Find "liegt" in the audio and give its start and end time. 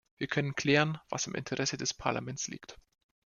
2.47-2.79